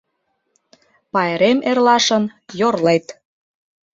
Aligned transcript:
Пайрем 1.13 1.59
эрлашын— 1.69 2.23
йорлет 2.59 3.05